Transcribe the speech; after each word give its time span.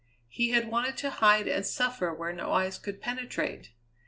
He 0.29 0.49
had 0.49 0.67
wanted 0.67 0.97
to 0.97 1.11
hide 1.11 1.47
and 1.47 1.63
suffer 1.63 2.11
where 2.11 2.33
no 2.33 2.51
eyes 2.53 2.79
could 2.79 3.01
penetrate. 3.03 3.69